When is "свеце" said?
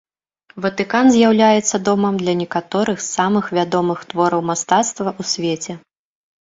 5.37-5.73